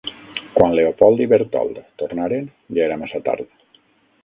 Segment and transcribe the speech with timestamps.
[0.53, 3.53] Quan Leopold i Bertold tornaren, ja era massa tard.